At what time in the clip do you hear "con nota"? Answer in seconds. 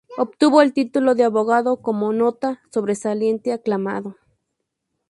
1.83-2.59